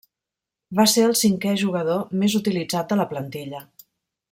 [0.79, 3.63] Va ser el cinquè jugador més utilitzat de la plantilla.